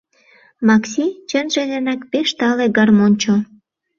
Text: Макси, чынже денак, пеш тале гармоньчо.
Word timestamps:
Макси, 0.67 1.05
чынже 1.29 1.63
денак, 1.71 2.01
пеш 2.11 2.29
тале 2.39 2.65
гармоньчо. 2.77 3.35